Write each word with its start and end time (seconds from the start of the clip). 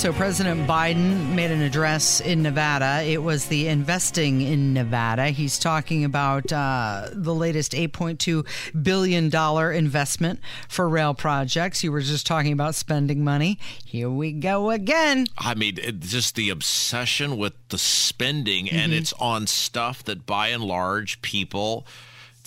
So, 0.00 0.14
President 0.14 0.66
Biden 0.66 1.34
made 1.34 1.50
an 1.50 1.60
address 1.60 2.22
in 2.22 2.42
Nevada. 2.42 3.02
It 3.02 3.22
was 3.22 3.48
the 3.48 3.68
investing 3.68 4.40
in 4.40 4.72
Nevada. 4.72 5.26
He's 5.26 5.58
talking 5.58 6.06
about 6.06 6.50
uh, 6.50 7.10
the 7.12 7.34
latest 7.34 7.72
$8.2 7.72 8.46
billion 8.82 9.26
investment 9.74 10.40
for 10.70 10.88
rail 10.88 11.12
projects. 11.12 11.84
You 11.84 11.92
were 11.92 12.00
just 12.00 12.26
talking 12.26 12.54
about 12.54 12.76
spending 12.76 13.22
money. 13.22 13.58
Here 13.84 14.08
we 14.08 14.32
go 14.32 14.70
again. 14.70 15.26
I 15.36 15.54
mean, 15.54 15.76
it, 15.76 16.00
just 16.00 16.34
the 16.34 16.48
obsession 16.48 17.36
with 17.36 17.52
the 17.68 17.76
spending, 17.76 18.68
mm-hmm. 18.68 18.76
and 18.76 18.94
it's 18.94 19.12
on 19.20 19.46
stuff 19.46 20.02
that 20.04 20.24
by 20.24 20.48
and 20.48 20.64
large 20.64 21.20
people. 21.20 21.86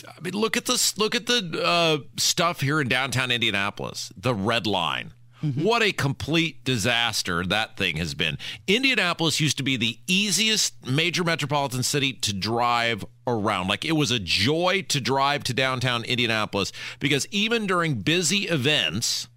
I 0.08 0.20
mean, 0.22 0.34
look 0.34 0.58
at 0.58 0.66
this. 0.66 0.98
Look 0.98 1.14
at 1.14 1.28
the 1.28 1.62
uh, 1.64 1.98
stuff 2.18 2.62
here 2.62 2.82
in 2.82 2.88
downtown 2.88 3.30
Indianapolis. 3.30 4.12
The 4.18 4.34
Red 4.34 4.66
Line 4.66 5.14
Mm-hmm. 5.44 5.64
What 5.64 5.84
a 5.84 5.91
complete 5.91 6.64
disaster 6.64 7.43
that 7.46 7.75
thing 7.75 7.98
has 7.98 8.14
been. 8.14 8.38
Indianapolis 8.66 9.42
used 9.42 9.57
to 9.57 9.64
be 9.64 9.75
the 9.75 10.00
easiest 10.07 10.88
major 10.88 11.24
metropolitan 11.24 11.83
city 11.83 12.14
to 12.14 12.33
drive 12.33 13.04
around. 13.28 13.68
Like 13.68 13.83
it 13.83 13.93
was 13.93 14.10
a 14.10 14.19
joy 14.19 14.86
to 14.88 15.02
drive 15.02 15.43
to 15.46 15.54
downtown 15.54 16.06
Indianapolis 16.06 16.71
because 17.00 17.28
even 17.32 17.68
during 17.68 17.96
busy 17.96 18.47
events, 18.47 19.28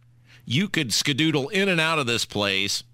you 0.44 0.68
could 0.68 0.90
skedoodle 0.90 1.50
in 1.50 1.68
and 1.68 1.80
out 1.80 1.98
of 1.98 2.06
this 2.06 2.24
place 2.24 2.84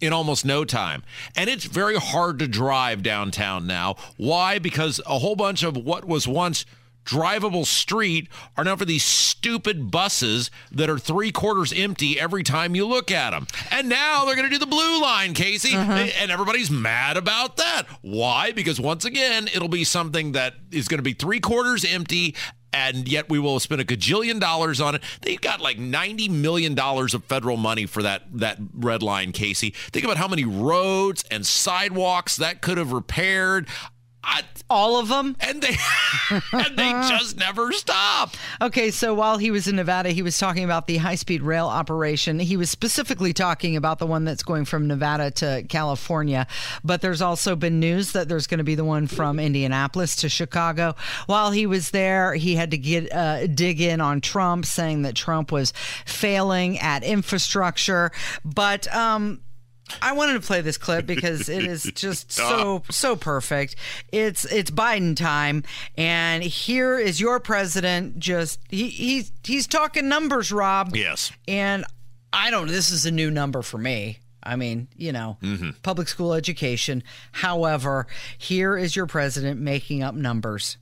in 0.00 0.12
almost 0.12 0.44
no 0.44 0.64
time. 0.64 1.04
And 1.36 1.48
it's 1.48 1.64
very 1.64 1.96
hard 1.96 2.40
to 2.40 2.48
drive 2.48 3.02
downtown 3.02 3.66
now. 3.66 3.96
Why? 4.16 4.58
Because 4.58 5.00
a 5.06 5.18
whole 5.20 5.36
bunch 5.36 5.62
of 5.62 5.76
what 5.76 6.04
was 6.04 6.26
once 6.26 6.64
drivable 7.08 7.64
street 7.64 8.28
are 8.56 8.64
now 8.64 8.76
for 8.76 8.84
these 8.84 9.04
stupid 9.04 9.90
buses 9.90 10.50
that 10.70 10.90
are 10.90 10.98
three 10.98 11.32
quarters 11.32 11.72
empty 11.74 12.20
every 12.20 12.42
time 12.42 12.74
you 12.74 12.86
look 12.86 13.10
at 13.10 13.30
them. 13.30 13.46
And 13.70 13.88
now 13.88 14.24
they're 14.24 14.36
going 14.36 14.48
to 14.48 14.52
do 14.52 14.58
the 14.58 14.66
blue 14.66 15.00
line, 15.00 15.32
Casey. 15.32 15.74
Uh-huh. 15.74 15.92
And 15.92 16.30
everybody's 16.30 16.70
mad 16.70 17.16
about 17.16 17.56
that. 17.56 17.84
Why? 18.02 18.52
Because 18.52 18.78
once 18.78 19.04
again, 19.04 19.48
it'll 19.48 19.68
be 19.68 19.84
something 19.84 20.32
that 20.32 20.54
is 20.70 20.86
going 20.88 20.98
to 20.98 21.02
be 21.02 21.14
three 21.14 21.40
quarters 21.40 21.84
empty 21.84 22.34
and 22.70 23.08
yet 23.08 23.30
we 23.30 23.38
will 23.38 23.58
spend 23.60 23.80
a 23.80 23.84
gajillion 23.84 24.38
dollars 24.40 24.78
on 24.80 24.94
it. 24.94 25.02
They've 25.22 25.40
got 25.40 25.60
like 25.60 25.78
ninety 25.78 26.28
million 26.28 26.74
dollars 26.74 27.14
of 27.14 27.24
federal 27.24 27.56
money 27.56 27.86
for 27.86 28.02
that 28.02 28.24
that 28.34 28.58
red 28.74 29.02
line, 29.02 29.32
Casey. 29.32 29.70
Think 29.70 30.04
about 30.04 30.18
how 30.18 30.28
many 30.28 30.44
roads 30.44 31.24
and 31.30 31.46
sidewalks 31.46 32.36
that 32.36 32.60
could 32.60 32.78
have 32.78 32.92
repaired. 32.92 33.68
I, 34.28 34.42
all 34.68 35.00
of 35.00 35.08
them? 35.08 35.36
And 35.40 35.62
they 35.62 35.76
and 36.52 36.78
they 36.78 36.90
just 37.08 37.38
never 37.38 37.72
stop. 37.72 38.34
Okay 38.60 38.90
so 38.90 39.14
while 39.14 39.38
he 39.38 39.50
was 39.50 39.66
in 39.66 39.76
nevada 39.76 40.10
he 40.10 40.22
was 40.22 40.38
talking 40.38 40.64
about 40.64 40.86
the 40.86 40.98
high-speed 40.98 41.42
rail 41.42 41.66
operation. 41.66 42.38
He 42.38 42.56
was 42.56 42.70
specifically 42.70 43.32
talking 43.32 43.76
about 43.76 43.98
the 43.98 44.06
one 44.06 44.24
that's 44.24 44.42
going 44.42 44.66
from 44.66 44.86
nevada 44.86 45.30
to 45.32 45.64
california. 45.68 46.46
But 46.84 47.00
there's 47.00 47.22
also 47.22 47.56
been 47.56 47.80
news 47.80 48.12
that 48.12 48.28
there's 48.28 48.46
going 48.46 48.58
to 48.58 48.64
be 48.64 48.74
the 48.74 48.84
one 48.84 49.06
from 49.06 49.38
indianapolis 49.38 50.16
to 50.16 50.28
chicago. 50.28 50.94
While 51.26 51.50
he 51.50 51.66
was 51.66 51.90
there 51.90 52.34
he 52.34 52.54
had 52.54 52.70
to 52.72 52.78
get 52.78 53.10
uh, 53.12 53.46
dig 53.46 53.80
in 53.80 54.00
on 54.00 54.20
trump 54.20 54.66
saying 54.66 55.02
that 55.02 55.14
trump 55.14 55.50
was 55.50 55.72
failing 56.04 56.78
at 56.78 57.02
infrastructure. 57.02 58.10
But 58.44 58.92
um 58.94 59.40
I 60.02 60.12
wanted 60.12 60.34
to 60.34 60.40
play 60.40 60.60
this 60.60 60.78
clip 60.78 61.06
because 61.06 61.48
it 61.48 61.64
is 61.64 61.82
just 61.94 62.32
so 62.32 62.82
so 62.90 63.16
perfect. 63.16 63.76
It's 64.12 64.44
it's 64.44 64.70
Biden 64.70 65.16
time, 65.16 65.64
and 65.96 66.42
here 66.42 66.98
is 66.98 67.20
your 67.20 67.40
president. 67.40 68.18
Just 68.18 68.60
he, 68.68 68.88
he's 68.88 69.32
he's 69.44 69.66
talking 69.66 70.08
numbers, 70.08 70.52
Rob. 70.52 70.94
Yes, 70.94 71.32
and 71.46 71.84
I 72.32 72.50
don't. 72.50 72.68
This 72.68 72.90
is 72.90 73.06
a 73.06 73.10
new 73.10 73.30
number 73.30 73.62
for 73.62 73.78
me. 73.78 74.18
I 74.42 74.56
mean, 74.56 74.88
you 74.96 75.12
know, 75.12 75.36
mm-hmm. 75.42 75.70
public 75.82 76.08
school 76.08 76.32
education. 76.32 77.02
However, 77.32 78.06
here 78.38 78.76
is 78.76 78.96
your 78.96 79.06
president 79.06 79.60
making 79.60 80.02
up 80.02 80.14
numbers. 80.14 80.76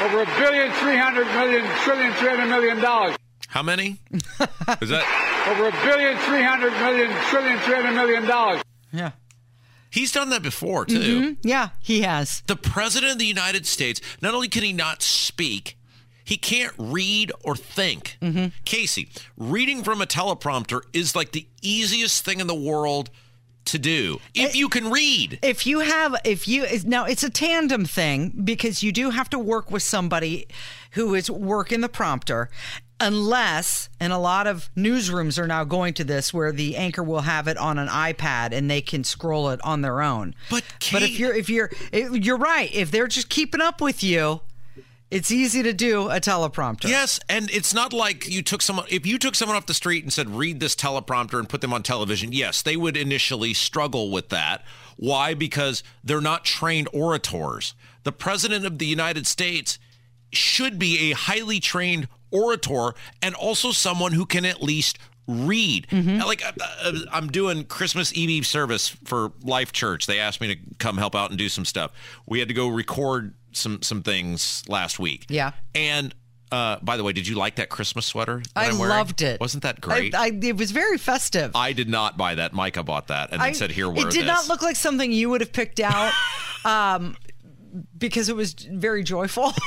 Over 0.00 0.22
a 0.22 0.26
billion, 0.26 0.72
three 0.74 0.96
hundred 0.96 1.26
million, 1.26 1.64
trillion, 1.80 2.12
three 2.14 2.28
hundred 2.28 2.46
million 2.48 2.80
dollars. 2.80 3.16
How 3.48 3.62
many? 3.62 4.00
Is 4.80 4.88
that 4.88 5.31
over 5.48 5.68
a 5.68 5.72
billion, 5.84 6.16
three 6.18 6.42
hundred 6.42 6.72
million, 6.72 7.10
trillion, 7.28 7.58
three 7.60 7.74
hundred 7.74 7.92
million 7.92 8.26
dollars? 8.26 8.62
Yeah. 8.92 9.12
He's 9.90 10.12
done 10.12 10.30
that 10.30 10.42
before 10.42 10.86
too. 10.86 10.98
Mm-hmm. 10.98 11.48
Yeah, 11.48 11.70
he 11.80 12.00
has. 12.00 12.42
The 12.46 12.56
president 12.56 13.12
of 13.12 13.18
the 13.18 13.26
United 13.26 13.66
States. 13.66 14.00
Not 14.22 14.34
only 14.34 14.48
can 14.48 14.62
he 14.62 14.72
not 14.72 15.02
speak, 15.02 15.76
he 16.24 16.36
can't 16.36 16.72
read 16.78 17.30
or 17.44 17.56
think. 17.56 18.16
Mm-hmm. 18.22 18.46
Casey, 18.64 19.10
reading 19.36 19.82
from 19.82 20.00
a 20.00 20.06
teleprompter 20.06 20.80
is 20.92 21.14
like 21.14 21.32
the 21.32 21.46
easiest 21.60 22.24
thing 22.24 22.40
in 22.40 22.46
the 22.46 22.54
world 22.54 23.10
to 23.64 23.78
do 23.78 24.18
if 24.34 24.56
you 24.56 24.68
can 24.68 24.90
read. 24.90 25.38
If 25.42 25.66
you 25.66 25.80
have, 25.80 26.16
if 26.24 26.48
you 26.48 26.66
now, 26.84 27.04
it's 27.04 27.22
a 27.22 27.30
tandem 27.30 27.84
thing 27.84 28.32
because 28.44 28.82
you 28.82 28.92
do 28.92 29.10
have 29.10 29.28
to 29.30 29.38
work 29.38 29.70
with 29.70 29.82
somebody 29.82 30.46
who 30.92 31.14
is 31.14 31.30
working 31.30 31.80
the 31.80 31.88
prompter 31.88 32.48
unless 33.02 33.88
and 34.00 34.12
a 34.12 34.18
lot 34.18 34.46
of 34.46 34.70
newsrooms 34.76 35.38
are 35.38 35.46
now 35.46 35.64
going 35.64 35.92
to 35.94 36.04
this 36.04 36.32
where 36.32 36.52
the 36.52 36.76
anchor 36.76 37.02
will 37.02 37.22
have 37.22 37.48
it 37.48 37.58
on 37.58 37.78
an 37.78 37.88
iPad 37.88 38.52
and 38.52 38.70
they 38.70 38.80
can 38.80 39.04
scroll 39.04 39.50
it 39.50 39.60
on 39.64 39.82
their 39.82 40.00
own. 40.00 40.34
But 40.48 40.64
Kate, 40.78 40.92
but 40.92 41.02
if 41.02 41.18
you're 41.18 41.34
if 41.34 41.50
you're 41.50 41.70
if 41.92 42.24
you're 42.24 42.38
right, 42.38 42.72
if 42.72 42.90
they're 42.90 43.08
just 43.08 43.28
keeping 43.28 43.60
up 43.60 43.80
with 43.80 44.02
you, 44.02 44.40
it's 45.10 45.30
easy 45.30 45.62
to 45.62 45.74
do 45.74 46.08
a 46.08 46.20
teleprompter. 46.20 46.88
Yes, 46.88 47.20
and 47.28 47.50
it's 47.50 47.74
not 47.74 47.92
like 47.92 48.28
you 48.28 48.40
took 48.40 48.62
someone 48.62 48.86
if 48.88 49.04
you 49.04 49.18
took 49.18 49.34
someone 49.34 49.56
off 49.56 49.66
the 49.66 49.74
street 49.74 50.04
and 50.04 50.12
said 50.12 50.30
read 50.30 50.60
this 50.60 50.74
teleprompter 50.74 51.38
and 51.38 51.48
put 51.48 51.60
them 51.60 51.72
on 51.72 51.82
television. 51.82 52.32
Yes, 52.32 52.62
they 52.62 52.76
would 52.76 52.96
initially 52.96 53.52
struggle 53.52 54.10
with 54.10 54.30
that. 54.30 54.64
Why? 54.96 55.34
Because 55.34 55.82
they're 56.04 56.20
not 56.20 56.44
trained 56.44 56.88
orators. 56.92 57.74
The 58.04 58.12
president 58.12 58.64
of 58.64 58.78
the 58.78 58.86
United 58.86 59.26
States 59.26 59.78
should 60.32 60.78
be 60.78 61.10
a 61.10 61.14
highly 61.14 61.60
trained 61.60 62.08
orator 62.32 62.94
and 63.20 63.34
also 63.34 63.70
someone 63.70 64.12
who 64.12 64.26
can 64.26 64.44
at 64.44 64.62
least 64.62 64.98
read. 65.28 65.86
Mm-hmm. 65.88 66.20
Like 66.20 66.44
uh, 66.44 66.52
uh, 66.82 66.92
I'm 67.12 67.28
doing 67.28 67.64
Christmas 67.64 68.12
Eve 68.14 68.46
service 68.46 68.88
for 69.04 69.32
Life 69.42 69.72
Church. 69.72 70.06
They 70.06 70.18
asked 70.18 70.40
me 70.40 70.54
to 70.54 70.60
come 70.78 70.98
help 70.98 71.14
out 71.14 71.30
and 71.30 71.38
do 71.38 71.48
some 71.48 71.64
stuff. 71.64 71.92
We 72.26 72.38
had 72.38 72.48
to 72.48 72.54
go 72.54 72.68
record 72.68 73.34
some 73.52 73.82
some 73.82 74.02
things 74.02 74.64
last 74.68 74.98
week. 74.98 75.26
Yeah. 75.28 75.52
And 75.74 76.14
uh, 76.50 76.78
by 76.82 76.98
the 76.98 77.04
way, 77.04 77.12
did 77.12 77.26
you 77.26 77.34
like 77.34 77.56
that 77.56 77.70
Christmas 77.70 78.04
sweater? 78.04 78.42
I 78.54 78.70
loved 78.70 79.22
it. 79.22 79.40
Wasn't 79.40 79.62
that 79.62 79.80
great? 79.80 80.14
I, 80.14 80.26
I, 80.26 80.38
it 80.42 80.56
was 80.56 80.70
very 80.70 80.98
festive. 80.98 81.52
I 81.54 81.72
did 81.72 81.88
not 81.88 82.18
buy 82.18 82.34
that. 82.34 82.52
Micah 82.52 82.82
bought 82.82 83.08
that 83.08 83.32
and 83.32 83.40
then 83.40 83.54
said, 83.54 83.70
"Here, 83.70 83.88
wear 83.88 84.06
It 84.06 84.12
did 84.12 84.22
this. 84.22 84.26
not 84.26 84.48
look 84.48 84.60
like 84.60 84.76
something 84.76 85.10
you 85.10 85.30
would 85.30 85.40
have 85.40 85.52
picked 85.52 85.80
out. 85.80 86.12
um, 86.64 87.16
because 87.96 88.28
it 88.28 88.36
was 88.36 88.54
very 88.54 89.02
joyful. 89.02 89.52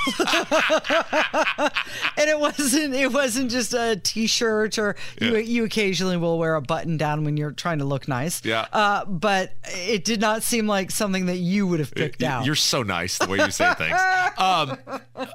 And 2.18 2.30
it 2.30 2.40
wasn't 2.40 2.94
it 2.96 3.12
wasn't 3.12 3.52
just 3.52 3.74
a 3.74 4.00
t-shirt 4.02 4.78
or 4.78 4.96
yeah. 5.20 5.32
you, 5.32 5.38
you 5.38 5.64
occasionally 5.66 6.18
will 6.18 6.40
wear 6.40 6.56
a 6.56 6.62
button 6.62 6.98
down 6.98 7.24
when 7.26 7.36
you're 7.38 7.52
trying 7.52 7.80
to 7.80 7.86
look 7.86 8.08
nice. 8.08 8.44
Yeah. 8.44 8.68
Uh, 8.72 9.06
but 9.06 9.54
it 9.66 10.06
did 10.06 10.22
not 10.22 10.44
seem 10.44 10.68
like 10.68 10.92
something 10.92 11.26
that 11.26 11.38
you 11.38 11.68
would 11.68 11.80
have 11.80 11.94
picked 11.94 12.22
it, 12.22 12.26
out. 12.26 12.46
you're 12.46 12.56
so 12.56 12.84
nice 12.84 13.18
the 13.18 13.28
way 13.28 13.38
you 13.40 13.52
say 13.52 13.74
things. 13.74 14.00
Um, 14.38 14.78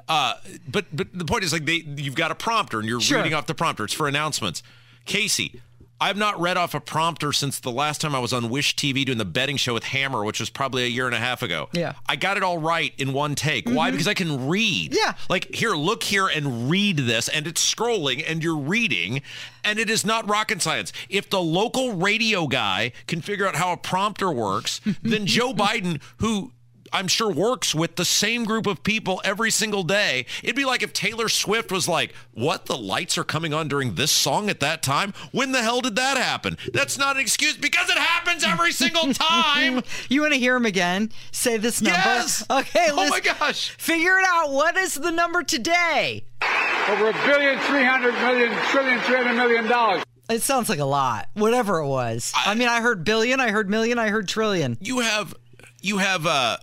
uh, 0.07 0.35
but 0.67 0.85
but 0.93 1.07
the 1.13 1.25
point 1.25 1.43
is 1.43 1.51
like 1.51 1.65
they 1.65 1.83
you've 1.95 2.15
got 2.15 2.29
a 2.29 2.35
prompter 2.35 2.79
and 2.79 2.87
you're 2.87 3.01
sure. 3.01 3.17
reading 3.17 3.33
off 3.33 3.47
the 3.47 3.55
prompter. 3.55 3.83
It's 3.83 3.93
for 3.93 4.07
announcements. 4.07 4.61
Casey 5.05 5.61
I've 6.01 6.17
not 6.17 6.41
read 6.41 6.57
off 6.57 6.73
a 6.73 6.79
prompter 6.79 7.31
since 7.31 7.59
the 7.59 7.71
last 7.71 8.01
time 8.01 8.15
I 8.15 8.19
was 8.19 8.33
on 8.33 8.49
Wish 8.49 8.75
TV 8.75 9.05
doing 9.05 9.19
the 9.19 9.23
betting 9.25 9.55
show 9.55 9.75
with 9.75 9.83
Hammer, 9.83 10.25
which 10.25 10.39
was 10.39 10.49
probably 10.49 10.83
a 10.83 10.87
year 10.87 11.05
and 11.05 11.13
a 11.13 11.19
half 11.19 11.43
ago. 11.43 11.69
Yeah. 11.73 11.93
I 12.09 12.15
got 12.15 12.37
it 12.37 12.43
all 12.43 12.57
right 12.57 12.91
in 12.97 13.13
one 13.13 13.35
take. 13.35 13.65
Mm-hmm. 13.65 13.75
Why? 13.75 13.91
Because 13.91 14.07
I 14.07 14.15
can 14.15 14.49
read. 14.49 14.95
Yeah. 14.95 15.13
Like, 15.29 15.53
here, 15.53 15.75
look 15.75 16.01
here 16.01 16.27
and 16.27 16.71
read 16.71 16.97
this. 16.97 17.29
And 17.29 17.45
it's 17.45 17.63
scrolling 17.63 18.23
and 18.27 18.43
you're 18.43 18.57
reading, 18.57 19.21
and 19.63 19.77
it 19.77 19.91
is 19.91 20.03
not 20.03 20.27
rocket 20.27 20.63
science. 20.63 20.91
If 21.07 21.29
the 21.29 21.39
local 21.39 21.93
radio 21.93 22.47
guy 22.47 22.93
can 23.05 23.21
figure 23.21 23.47
out 23.47 23.55
how 23.55 23.71
a 23.71 23.77
prompter 23.77 24.31
works, 24.31 24.81
then 25.03 25.27
Joe 25.27 25.53
Biden, 25.61 26.01
who 26.17 26.51
I'm 26.93 27.07
sure 27.07 27.31
works 27.31 27.73
with 27.73 27.95
the 27.95 28.05
same 28.05 28.43
group 28.45 28.67
of 28.67 28.83
people 28.83 29.21
every 29.23 29.51
single 29.51 29.83
day. 29.83 30.25
It'd 30.43 30.55
be 30.55 30.65
like 30.65 30.83
if 30.83 30.93
Taylor 30.93 31.29
Swift 31.29 31.71
was 31.71 31.87
like, 31.87 32.13
"What? 32.33 32.65
The 32.65 32.77
lights 32.77 33.17
are 33.17 33.23
coming 33.23 33.53
on 33.53 33.67
during 33.67 33.95
this 33.95 34.11
song 34.11 34.49
at 34.49 34.59
that 34.59 34.83
time? 34.83 35.13
When 35.31 35.51
the 35.51 35.61
hell 35.61 35.81
did 35.81 35.95
that 35.95 36.17
happen?" 36.17 36.57
That's 36.73 36.97
not 36.97 37.15
an 37.15 37.21
excuse 37.21 37.57
because 37.57 37.89
it 37.89 37.97
happens 37.97 38.43
every 38.43 38.71
single 38.71 39.13
time. 39.13 39.83
you 40.09 40.21
want 40.21 40.33
to 40.33 40.39
hear 40.39 40.55
him 40.55 40.65
again? 40.65 41.11
Say 41.31 41.57
this 41.57 41.81
number. 41.81 41.97
Yes. 41.97 42.45
Okay. 42.49 42.87
Oh 42.91 43.09
my 43.09 43.19
gosh. 43.19 43.69
Figure 43.77 44.17
it 44.17 44.25
out. 44.27 44.51
What 44.51 44.77
is 44.77 44.95
the 44.95 45.11
number 45.11 45.43
today? 45.43 46.25
Over 46.89 47.09
a 47.09 47.13
billion, 47.25 47.59
three 47.61 47.83
hundred 47.83 48.13
million, 48.15 48.51
trillion, 48.69 48.99
three 49.01 49.15
hundred 49.15 49.35
million 49.35 49.67
dollars. 49.67 50.03
It 50.29 50.41
sounds 50.41 50.69
like 50.69 50.79
a 50.79 50.85
lot. 50.85 51.27
Whatever 51.33 51.79
it 51.79 51.87
was. 51.87 52.31
I, 52.35 52.51
I 52.51 52.55
mean, 52.55 52.69
I 52.69 52.79
heard 52.81 53.03
billion, 53.03 53.39
I 53.39 53.51
heard 53.51 53.69
million, 53.69 53.99
I 53.99 54.07
heard 54.09 54.27
trillion. 54.29 54.77
You 54.79 54.99
have, 54.99 55.35
you 55.81 55.97
have, 55.97 56.25
uh 56.25 56.57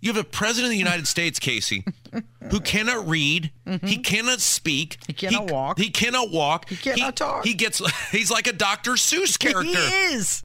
you 0.00 0.12
have 0.12 0.22
a 0.22 0.28
president 0.28 0.66
of 0.66 0.70
the 0.70 0.78
United 0.78 1.06
States, 1.06 1.38
Casey, 1.38 1.84
who 2.50 2.60
cannot 2.60 3.08
read. 3.08 3.50
Mm-hmm. 3.66 3.86
He 3.86 3.98
cannot 3.98 4.40
speak. 4.40 4.98
He 5.06 5.12
cannot 5.12 5.48
he, 5.48 5.52
walk. 5.52 5.78
He 5.78 5.90
cannot 5.90 6.30
walk. 6.30 6.68
He 6.68 6.76
cannot 6.76 7.06
he, 7.06 7.12
talk. 7.12 7.44
He 7.44 7.54
gets. 7.54 7.82
He's 8.10 8.30
like 8.30 8.46
a 8.46 8.52
Dr. 8.52 8.92
Seuss 8.92 9.38
character. 9.38 9.64
He 9.64 10.14
is. 10.14 10.44